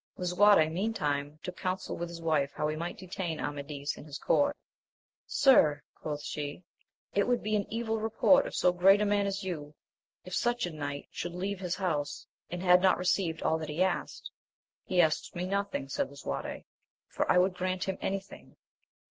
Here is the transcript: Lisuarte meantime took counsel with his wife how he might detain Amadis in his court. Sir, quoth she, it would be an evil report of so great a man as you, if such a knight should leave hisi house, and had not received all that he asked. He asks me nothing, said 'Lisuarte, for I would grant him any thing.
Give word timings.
Lisuarte 0.17 0.67
meantime 0.67 1.37
took 1.43 1.57
counsel 1.57 1.95
with 1.95 2.09
his 2.09 2.23
wife 2.23 2.51
how 2.55 2.67
he 2.67 2.75
might 2.75 2.97
detain 2.97 3.39
Amadis 3.39 3.97
in 3.97 4.05
his 4.05 4.17
court. 4.17 4.57
Sir, 5.27 5.83
quoth 5.93 6.23
she, 6.23 6.63
it 7.13 7.27
would 7.27 7.43
be 7.43 7.55
an 7.55 7.71
evil 7.71 7.99
report 7.99 8.47
of 8.47 8.55
so 8.55 8.71
great 8.71 8.99
a 8.99 9.05
man 9.05 9.27
as 9.27 9.43
you, 9.43 9.75
if 10.25 10.33
such 10.35 10.65
a 10.65 10.71
knight 10.71 11.07
should 11.11 11.35
leave 11.35 11.59
hisi 11.59 11.77
house, 11.77 12.25
and 12.49 12.63
had 12.63 12.81
not 12.81 12.97
received 12.97 13.43
all 13.43 13.59
that 13.59 13.69
he 13.69 13.83
asked. 13.83 14.31
He 14.85 14.99
asks 15.01 15.35
me 15.35 15.45
nothing, 15.45 15.87
said 15.87 16.09
'Lisuarte, 16.09 16.63
for 17.07 17.31
I 17.31 17.37
would 17.37 17.53
grant 17.53 17.83
him 17.83 17.99
any 18.01 18.21
thing. 18.21 18.55